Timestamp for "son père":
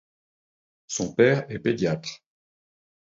0.87-1.45